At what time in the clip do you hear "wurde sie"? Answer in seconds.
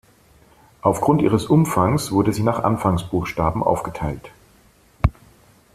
2.11-2.41